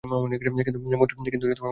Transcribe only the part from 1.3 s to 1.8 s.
দিয়া গেলেন না।